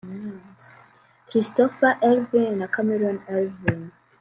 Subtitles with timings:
[1.27, 3.81] Christopher Ervin na Cameron Ervin